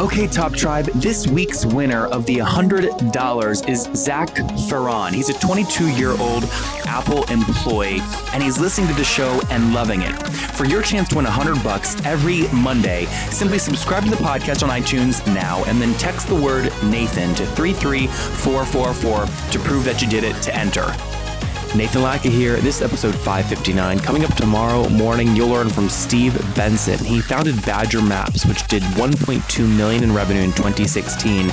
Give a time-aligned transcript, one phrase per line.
[0.00, 4.36] Okay, Top Tribe, this week's winner of the $100 is Zach
[4.68, 5.14] Ferron.
[5.14, 6.42] He's a 22 year old
[6.84, 8.00] Apple employee,
[8.32, 10.12] and he's listening to the show and loving it.
[10.56, 14.68] For your chance to win 100 bucks every Monday, simply subscribe to the podcast on
[14.68, 20.24] iTunes now and then text the word Nathan to 33444 to prove that you did
[20.24, 20.92] it to enter.
[21.74, 22.54] Nathan Latka here.
[22.58, 23.98] This is episode 559.
[23.98, 27.04] Coming up tomorrow morning, you'll learn from Steve Benson.
[27.04, 31.48] He founded Badger Maps, which did 1.2 million in revenue in 2016,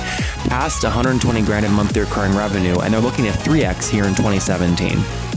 [0.46, 5.31] past 120 grand in monthly recurring revenue, and they're looking at 3x here in 2017.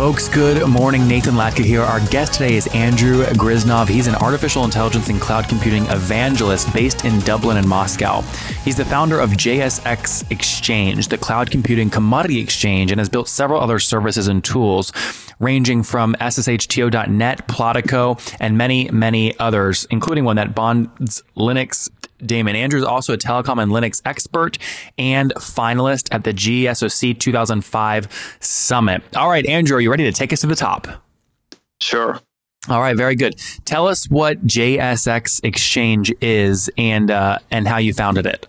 [0.00, 1.06] Folks, good morning.
[1.06, 1.82] Nathan Latka here.
[1.82, 3.86] Our guest today is Andrew Griznov.
[3.86, 8.22] He's an artificial intelligence and cloud computing evangelist based in Dublin and Moscow.
[8.64, 13.60] He's the founder of JSX Exchange, the cloud computing commodity exchange, and has built several
[13.60, 14.90] other services and tools
[15.38, 21.90] ranging from SSHTO.net, Plotico, and many, many others, including one that bonds Linux
[22.24, 24.58] Damon Andrews, also a telecom and Linux expert
[24.98, 29.02] and finalist at the GSOC 2005 Summit.
[29.16, 30.86] All right, Andrew, are you ready to take us to the top?
[31.80, 32.20] Sure.
[32.68, 33.36] All right, very good.
[33.64, 38.46] Tell us what JSX Exchange is and uh, and how you founded it.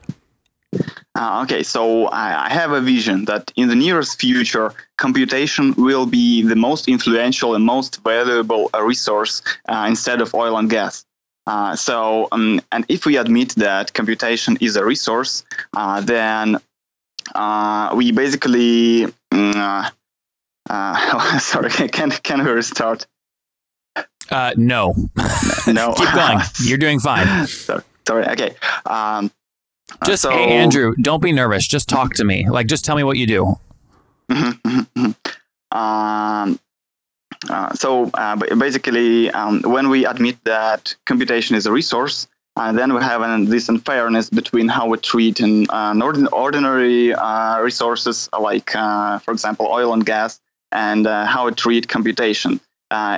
[1.16, 6.06] Uh, okay, so I, I, have a vision that in the nearest future, computation will
[6.06, 11.06] be the most influential and most valuable resource uh, instead of oil and gas.
[11.48, 15.44] Uh, so, um, and if we admit that computation is a resource,
[15.76, 16.58] uh, then
[17.34, 19.92] uh, we basically, mm,
[20.70, 23.08] uh, sorry, can can we restart?
[24.30, 24.94] Uh, no,
[25.68, 25.94] no.
[25.98, 26.40] Keep going.
[26.62, 27.48] You're doing fine.
[27.48, 27.84] sorry.
[28.08, 28.28] sorry.
[28.30, 28.56] Okay.
[28.86, 29.32] Um,
[30.06, 31.68] just so, hey, Andrew, don't be nervous.
[31.68, 32.50] Just talk to me.
[32.50, 33.56] Like, just tell me what you do.
[34.30, 35.78] Mm-hmm, mm-hmm.
[35.78, 36.60] Um,
[37.50, 42.94] uh, so uh, basically, um, when we admit that computation is a resource, uh, then
[42.94, 45.68] we have an, this unfairness between how we treat an,
[46.32, 50.40] ordinary uh, resources like, uh, for example, oil and gas,
[50.72, 52.60] and uh, how we treat computation.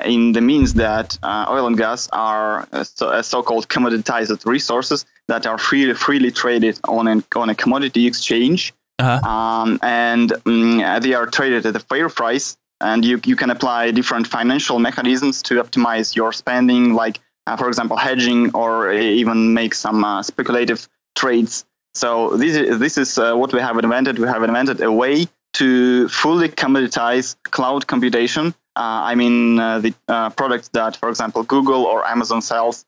[0.06, 1.18] in the means that
[1.50, 7.24] oil and gas are so, so-called commoditized resources that are freely freely traded on an,
[7.36, 9.28] on a commodity exchange, uh-huh.
[9.28, 13.92] um, and um, they are traded at a fair price and you, you can apply
[13.92, 19.74] different financial mechanisms to optimize your spending like uh, for example hedging or even make
[19.74, 21.66] some uh, speculative trades.
[21.94, 24.18] So this is, this is uh, what we have invented.
[24.20, 29.94] We have invented a way to fully commoditize cloud computation uh, i mean uh, the
[30.08, 32.86] uh, products that for example google or amazon sells.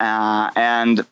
[0.00, 1.06] And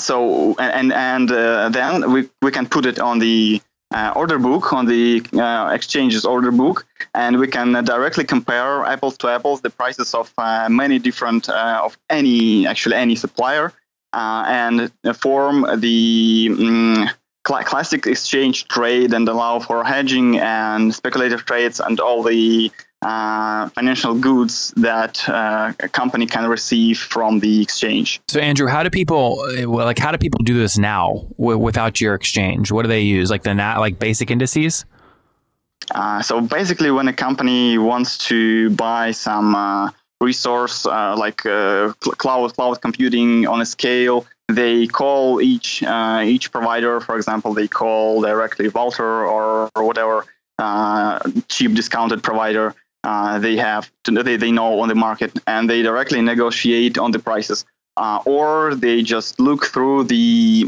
[0.00, 1.28] so and and
[1.74, 3.62] then we, we can put it on the
[3.92, 8.84] uh, order book on the uh, exchange's order book, and we can uh, directly compare
[8.84, 13.72] apples to apples the prices of uh, many different uh, of any actually any supplier,
[14.12, 17.10] and form the um,
[17.46, 22.70] cl- classic exchange trade and allow for hedging and speculative trades and all the
[23.02, 28.20] uh, financial goods that uh, a company can receive from the exchange.
[28.28, 32.00] So, Andrew, how do people well, like how do people do this now w- without
[32.00, 32.72] your exchange?
[32.72, 33.30] What do they use?
[33.30, 34.86] Like the nat like basic indices?
[35.94, 39.90] Uh, so basically, when a company wants to buy some uh,
[40.20, 47.00] resource uh, like uh, cloud cloud computing on a scale, they call each each provider.
[47.00, 50.24] For example, they call directly Vultr or, or whatever
[51.48, 52.74] cheap discounted provider
[53.04, 57.10] uh, they have to, they, they know on the market and they directly negotiate on
[57.10, 57.64] the prices
[57.96, 60.66] uh, or they just look through the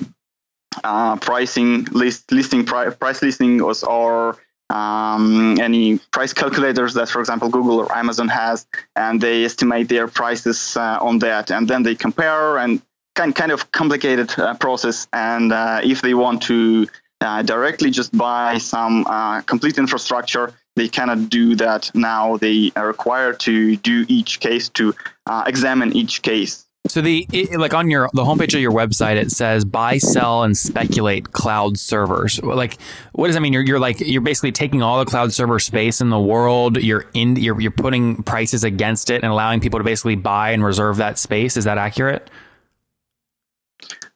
[0.84, 4.36] uh, pricing list listing pri- price listing or, or
[4.68, 8.66] um, any price calculators that for example google or amazon has
[8.96, 11.50] and they estimate their prices uh, on that.
[11.50, 12.82] And then they compare and
[13.14, 15.08] kind, kind of complicated uh, process.
[15.12, 15.52] And
[15.84, 16.86] if they want to
[17.20, 19.04] directly just buy some
[19.46, 22.36] complete infrastructure they cannot do that now.
[22.36, 24.94] They are required to do each case to
[25.26, 26.66] uh, examine each case.
[26.88, 30.44] So the it, like on your the homepage of your website it says buy, sell,
[30.44, 32.40] and speculate cloud servers.
[32.42, 32.78] Like,
[33.12, 33.52] what does that mean?
[33.52, 36.76] You're, you're like you're basically taking all the cloud server space in the world.
[36.76, 40.64] You're in you're you're putting prices against it and allowing people to basically buy and
[40.64, 41.56] reserve that space.
[41.56, 42.30] Is that accurate?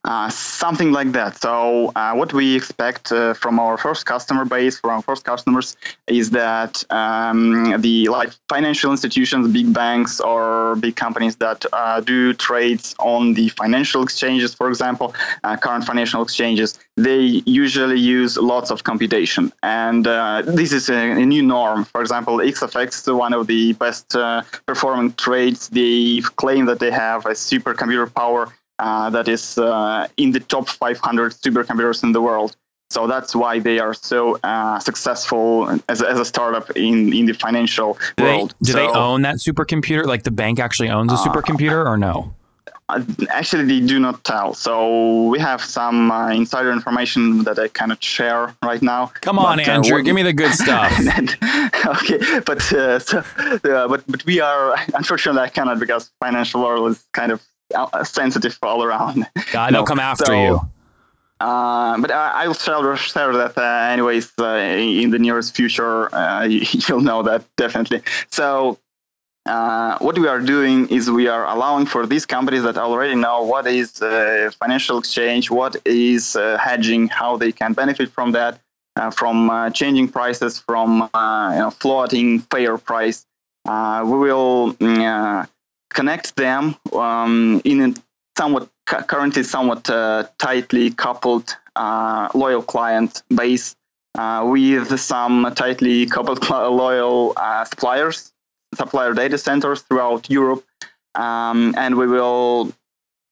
[0.02, 1.36] Uh, something like that.
[1.36, 5.76] So, uh, what we expect uh, from our first customer base, from our first customers,
[6.06, 12.32] is that um, the like financial institutions, big banks, or big companies that uh, do
[12.32, 15.14] trades on the financial exchanges, for example,
[15.44, 21.26] uh, current financial exchanges, they usually use lots of computation, and this is a, a,
[21.26, 21.84] new norm.
[21.84, 24.16] For example, XFX, one of the best
[24.64, 30.40] performing trades, they claim that they have a supercomputer power that is uh, in the
[30.40, 32.56] top 500 supercomputers in the world.
[32.90, 37.34] So that's why they are so uh, successful as, as a startup in, in the
[37.34, 38.54] financial do world.
[38.60, 40.06] They, do so, they own that supercomputer?
[40.06, 42.34] Like the bank actually owns a uh, supercomputer or no?
[42.88, 44.54] Uh, actually, they do not tell.
[44.54, 49.12] So we have some uh, insider information that I cannot share right now.
[49.20, 50.92] Come on, but, Andrew, give me the good stuff.
[51.86, 53.22] okay, but so,
[53.62, 57.44] but but we are unfortunately I cannot because financial world is kind of uh,
[58.04, 59.26] sensitive all around.
[59.52, 60.60] God, they'll come after so, you.
[61.40, 66.14] Uh, but I, will share, share that uh, anyways uh, in the nearest future.
[66.14, 68.02] Uh, you'll know that definitely.
[68.30, 68.78] So
[69.46, 73.42] uh, what we are doing is we are allowing for these companies that already know
[73.42, 73.98] what is
[74.58, 78.60] financial exchange, what is hedging, how they can benefit from that,
[79.12, 83.24] from changing prices, from you know, floating fair price.
[83.66, 84.76] we will
[85.90, 87.94] connect them um, in a
[88.36, 93.76] somewhat currently somewhat uh, tightly coupled uh, loyal client base
[94.18, 98.32] uh, with some tightly coupled loyal uh, suppliers,
[98.74, 100.64] supplier data centers throughout Europe,
[101.14, 102.72] um, and we will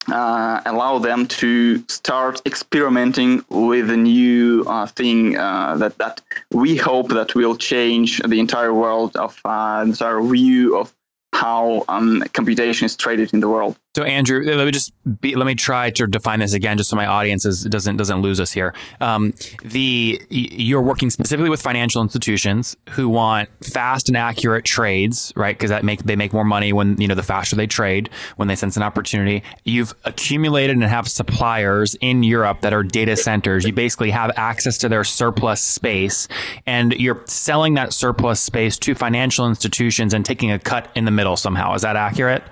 [0.09, 6.21] uh, allow them to start experimenting with a new uh, thing that that
[6.51, 10.93] we hope that will change the entire world of entire view of
[11.39, 13.77] how um, computation is traded in the world.
[13.99, 16.95] So Andrew, let me just be, let me try to define this again, just so
[16.95, 18.73] my audience is, doesn't doesn't lose us here.
[19.01, 25.53] Um, the you're working specifically with financial institutions who want fast and accurate trades, right?
[25.53, 28.47] Because that make they make more money when you know the faster they trade when
[28.47, 29.43] they sense an opportunity.
[29.65, 33.65] You've accumulated and have suppliers in Europe that are data centers.
[33.65, 36.29] You basically have access to their surplus space,
[36.65, 41.11] and you're selling that surplus space to financial institutions and taking a cut in the
[41.11, 41.73] middle somehow.
[41.73, 42.43] Is that accurate?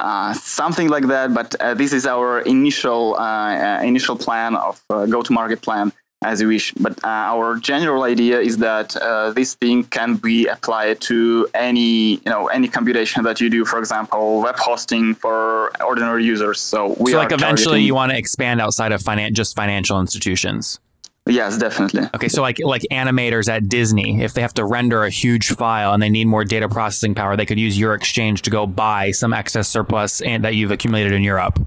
[0.00, 1.34] Uh, something like that.
[1.34, 5.92] But uh, this is our initial uh, uh initial plan of uh, go-to-market plan,
[6.24, 6.72] as you wish.
[6.72, 8.88] But our general idea is that
[9.36, 13.66] this thing can be applied to any you know any computation that you do.
[13.66, 16.60] For example, web hosting for ordinary users.
[16.60, 17.86] So we so like eventually targeting...
[17.86, 20.80] you want to expand outside of finan- just financial institutions.
[21.26, 22.08] Yes, definitely.
[22.14, 25.92] Okay, so like like animators at Disney, if they have to render a huge file
[25.92, 29.10] and they need more data processing power, they could use your exchange to go buy
[29.10, 31.58] some excess surplus and that you've accumulated in Europe.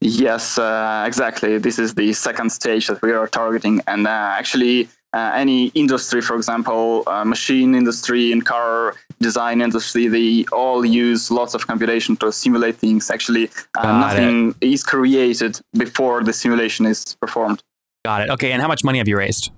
[0.00, 1.58] Yes, uh, exactly.
[1.58, 6.20] This is the second stage that we are targeting, and uh, actually, uh, any industry,
[6.20, 12.16] for example, uh, machine industry and car design industry, they all use lots of computation
[12.16, 13.10] to simulate things.
[13.10, 13.48] Actually,
[13.78, 14.72] uh, nothing it.
[14.72, 17.62] is created before the simulation is performed.
[18.06, 18.30] Got it.
[18.30, 19.50] Okay, and how much money have you raised?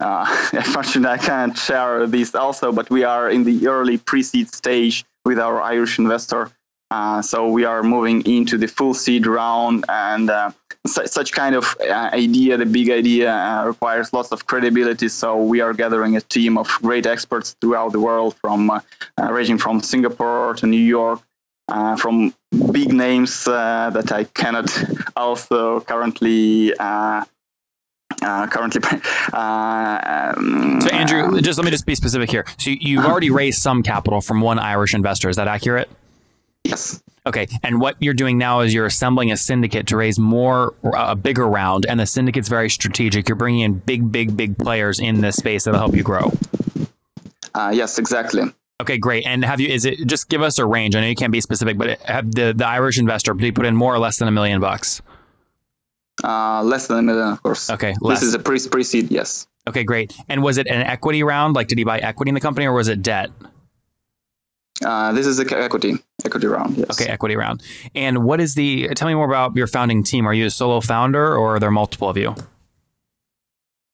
[0.00, 0.24] Uh,
[0.54, 5.38] unfortunately, I can't share these also, but we are in the early pre-seed stage with
[5.38, 6.50] our Irish investor.
[6.90, 10.50] Uh, so we are moving into the full seed round, and uh,
[10.86, 15.08] su- such kind of uh, idea, the big idea, uh, requires lots of credibility.
[15.08, 18.80] So we are gathering a team of great experts throughout the world, from uh,
[19.18, 21.20] ranging from Singapore to New York,
[21.96, 22.34] from
[22.72, 24.70] big names uh, that I cannot
[25.16, 26.74] also currently.
[26.78, 27.24] Uh,
[28.22, 28.82] uh, currently,
[29.32, 32.44] uh, um, so Andrew, just let me just be specific here.
[32.58, 35.30] So you've already raised some capital from one Irish investor.
[35.30, 35.88] Is that accurate?
[36.64, 37.02] Yes.
[37.24, 41.14] Okay, and what you're doing now is you're assembling a syndicate to raise more, a
[41.14, 43.28] bigger round, and the syndicate's very strategic.
[43.28, 46.32] You're bringing in big, big, big players in this space that'll help you grow.
[47.54, 48.42] Uh, yes, exactly.
[48.80, 49.26] Okay, great.
[49.26, 49.68] And have you?
[49.68, 50.96] Is it just give us a range?
[50.96, 53.66] I know you can't be specific, but have the the Irish investor did he put
[53.66, 55.02] in more or less than a million bucks?
[56.24, 57.70] Uh, less than a million, of course.
[57.70, 58.20] Okay, less.
[58.20, 59.10] this is a pre pre seed.
[59.10, 59.46] Yes.
[59.68, 60.14] Okay, great.
[60.28, 61.54] And was it an equity round?
[61.54, 63.30] Like, did he buy equity in the company, or was it debt?
[64.82, 66.78] Uh, this is a equity equity round.
[66.78, 66.98] Yes.
[66.98, 67.62] Okay, equity round.
[67.94, 68.88] And what is the?
[68.94, 70.26] Tell me more about your founding team.
[70.26, 72.34] Are you a solo founder, or are there multiple of you?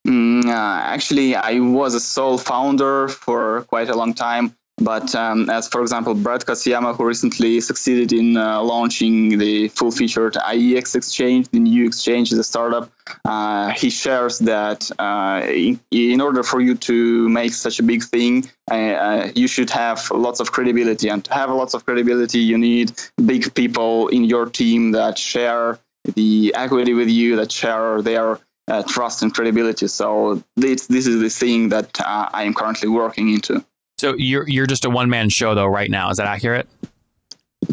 [0.06, 4.54] Mm, uh, actually, I was a sole founder for quite a long time.
[4.78, 10.34] But um, as for example, Brad Katsuyama, who recently succeeded in uh, launching the full-featured
[10.34, 12.90] IEX exchange, the new exchange a startup.
[13.24, 18.02] Uh, he shares that uh, in, in, order for you to make such a big
[18.02, 21.08] thing, uh, uh, you should have lots of credibility.
[21.08, 22.92] And to have lots of credibility, you need
[23.24, 25.78] big people in your team that share
[26.14, 29.86] the equity with you, that share their uh, trust and credibility.
[29.86, 33.64] So this this is the thing that I am currently working into.
[33.98, 36.10] So you're you're just a one man show though right now.
[36.10, 36.68] Is that accurate?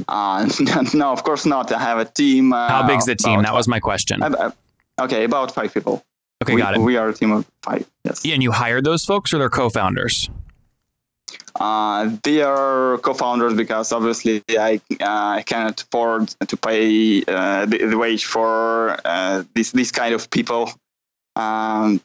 [0.08, 0.50] Uh,
[0.94, 1.72] no, of course not.
[1.72, 2.54] I have a team.
[2.54, 3.44] Uh, How big's the team?
[3.44, 4.24] That was my question.
[5.00, 6.04] okay, about five people.
[6.44, 6.80] Okay, we, got it.
[6.82, 7.90] We are a team of five.
[8.04, 8.26] Yes.
[8.26, 10.30] Yeah, and you hired those folks, or they're co-founders?
[11.60, 17.86] Uh, they are co-founders because obviously I uh, I cannot afford to pay uh, the,
[17.86, 20.72] the, wage for uh, this this kind of people.
[21.36, 22.02] Um,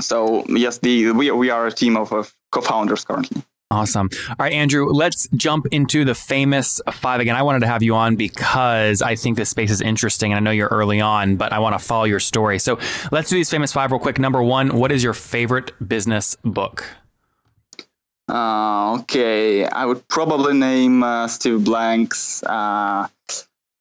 [0.00, 3.42] so yes, the we we are a team of, of co-founders currently.
[3.72, 4.10] Awesome.
[4.28, 7.36] All right, Andrew, let's jump into the famous five again.
[7.36, 10.40] I wanted to have you on because I think this space is interesting and I
[10.40, 12.58] know you're early on, but I want to follow your story.
[12.58, 12.78] So
[13.10, 14.18] let's do these famous five real quick.
[14.18, 16.84] Number one, what is your favorite business book?
[18.28, 23.08] Uh, okay, I would probably name uh, Steve Blank's uh,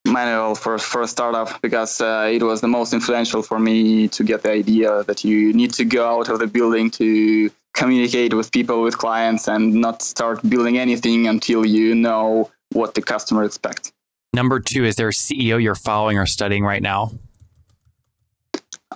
[0.06, 4.24] manual for for a startup because uh, it was the most influential for me to
[4.24, 8.52] get the idea that you need to go out of the building to communicate with
[8.52, 13.92] people, with clients, and not start building anything until you know what the customer expects.
[14.34, 17.12] Number two, is there a CEO you're following or studying right now?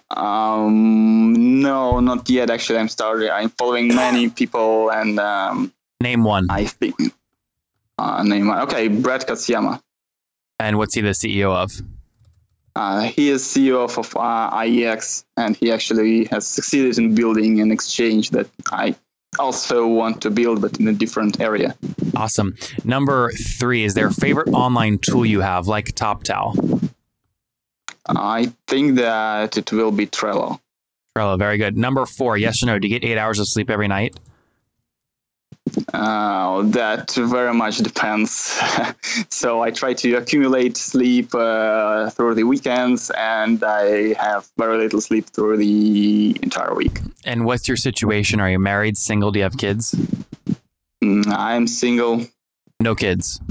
[0.09, 2.49] Um, no, not yet.
[2.49, 3.29] Actually, I'm starting.
[3.29, 6.47] I'm following many people, and um, name one.
[6.49, 6.95] I think.
[7.97, 8.59] Uh, name one.
[8.59, 9.81] Okay, Brad Katsuyama.
[10.59, 11.71] And what's he the CEO of?
[12.75, 17.61] Uh, he is CEO of, of uh, IEX, and he actually has succeeded in building
[17.61, 18.95] an exchange that I
[19.39, 21.75] also want to build, but in a different area.
[22.15, 22.55] Awesome.
[22.83, 26.91] Number three, is there a favorite online tool you have, like TopTal?
[28.07, 30.59] I think that it will be Trello.
[31.17, 31.77] Trello, very good.
[31.77, 32.79] Number four, yes or no?
[32.79, 34.19] Do you get eight hours of sleep every night?
[35.93, 38.61] Uh, that very much depends.
[39.29, 45.01] so I try to accumulate sleep uh, through the weekends, and I have very little
[45.01, 46.99] sleep through the entire week.
[47.25, 48.39] And what's your situation?
[48.39, 49.31] Are you married, single?
[49.31, 49.95] Do you have kids?
[51.03, 52.25] Mm, I'm single.
[52.79, 53.41] No kids.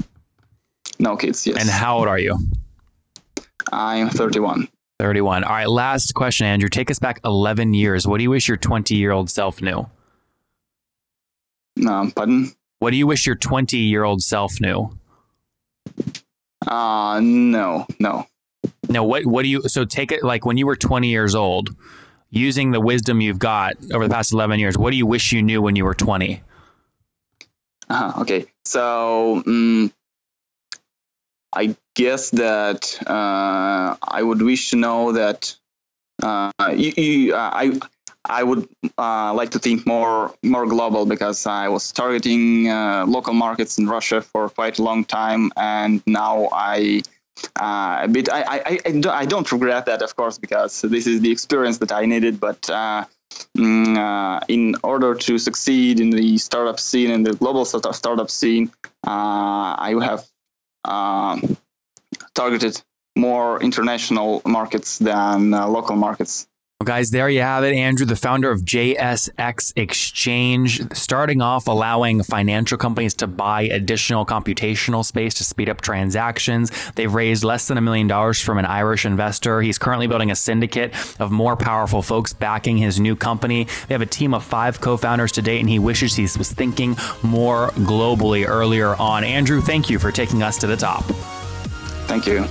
[0.99, 1.47] No kids.
[1.47, 1.61] Yes.
[1.61, 2.39] And how old are you?
[3.73, 4.69] I'm 31.
[4.99, 5.45] 31.
[5.45, 5.69] All right.
[5.69, 6.69] Last question, Andrew.
[6.69, 8.07] Take us back 11 years.
[8.07, 9.89] What do you wish your 20 year old self knew?
[11.87, 12.53] Um, pardon?
[12.79, 14.97] What do you wish your 20 year old self knew?
[16.67, 18.27] Uh, no, no.
[18.89, 21.75] No, what, what do you, so take it like when you were 20 years old,
[22.31, 25.43] using the wisdom you've got over the past 11 years, what do you wish you
[25.43, 26.43] knew when you were 20?
[27.89, 28.47] Uh, okay.
[28.65, 29.93] So, um,
[31.53, 35.55] I guess that uh, I would wish to know that
[36.23, 37.81] uh, you, you, uh, I
[38.25, 43.35] I would uh, like to think more more global because I was targeting uh, local
[43.35, 47.03] markets in Russia for quite a long time, and now I.
[47.61, 51.33] Uh, a bit, I, I, I, don't, regret that, of course, because this is the
[51.33, 52.39] experience that I needed.
[52.39, 58.71] But mm, in order to succeed in the startup scene, in the global startup scene,
[59.03, 60.25] I have
[60.85, 61.57] um,
[62.35, 62.81] targeted
[63.17, 66.47] more international markets than uh, local markets.
[66.85, 67.75] Well, guys, there you have it.
[67.75, 75.03] Andrew, the founder of JSX Exchange, starting off allowing financial companies to buy additional computational
[75.03, 76.71] space to speed up transactions.
[76.95, 79.63] They've raised less than a million dollars from an Irish investor.
[79.63, 83.67] He's currently building a syndicate of more powerful folks backing his new company.
[83.89, 86.53] They have a team of five co founders to date, and he wishes he was
[86.53, 89.25] thinking more globally earlier on.
[89.25, 91.05] Andrew, thank you for taking us to the top.
[92.05, 92.45] Thank you.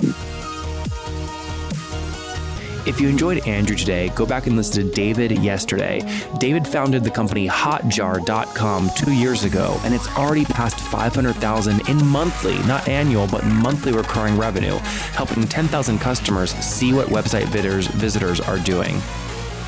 [2.85, 6.01] If you enjoyed Andrew today, go back and listen to David yesterday.
[6.37, 12.57] David founded the company Hotjar.com two years ago, and it's already passed 500,000 in monthly,
[12.67, 14.75] not annual, but monthly recurring revenue,
[15.13, 18.99] helping 10,000 customers see what website visitors, visitors are doing.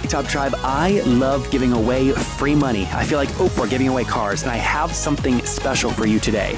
[0.10, 2.86] Top Tribe, I love giving away free money.
[2.92, 6.58] I feel like Oprah giving away cars, and I have something special for you today.